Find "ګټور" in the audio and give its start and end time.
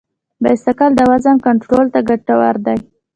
2.09-2.55